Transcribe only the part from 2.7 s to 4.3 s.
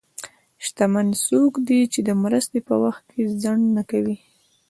وخت کې ځنډ نه کوي.